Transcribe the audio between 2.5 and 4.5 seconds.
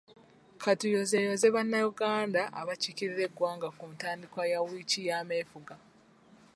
abakiikirira eggwanga ku ntandikwa